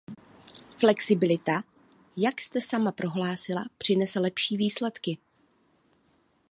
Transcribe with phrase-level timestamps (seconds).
[0.77, 1.63] Flexibilita,
[2.17, 5.17] jak jste sama prohlásila, přinese lepší výsledky.